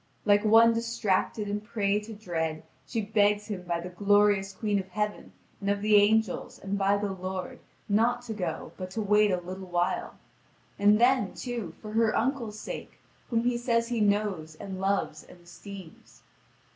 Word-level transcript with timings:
Like 0.25 0.43
one 0.43 0.73
distracted 0.73 1.47
and 1.47 1.63
prey 1.63 1.99
to 1.99 2.13
dread, 2.15 2.63
she 2.87 3.01
begs 3.01 3.45
him 3.45 3.61
by 3.61 3.81
the 3.81 3.89
glorious 3.89 4.51
queen 4.51 4.79
of 4.79 4.87
heaven 4.89 5.31
and 5.59 5.69
of 5.69 5.83
the 5.83 5.95
angels, 5.95 6.57
and 6.57 6.75
by 6.75 6.97
the 6.97 7.11
Lord, 7.11 7.59
not 7.87 8.23
to 8.23 8.33
go 8.33 8.71
but 8.77 8.89
to 8.89 8.99
wait 9.03 9.29
a 9.29 9.37
little 9.39 9.67
while; 9.67 10.15
and 10.79 10.99
then, 10.99 11.35
too, 11.35 11.75
for 11.83 11.91
her 11.91 12.17
uncle's 12.17 12.57
sake, 12.59 12.97
whom 13.29 13.43
he 13.43 13.59
says 13.59 13.89
he 13.89 14.01
knows, 14.01 14.55
and 14.55 14.81
loves, 14.81 15.23
and 15.23 15.39
esteems. 15.41 16.23